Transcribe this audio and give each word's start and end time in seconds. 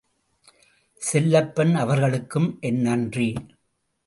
செல்லப்பன் 1.01 1.75
அவர்களுக்கும் 1.75 2.57
என் 2.59 2.81
நன்றி. 2.81 3.33